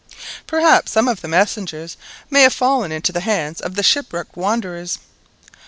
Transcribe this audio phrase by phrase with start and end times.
[0.47, 1.95] "Perhaps some of the messengers
[2.31, 4.97] may have fallen into the hands of the shipwrecked wanderers."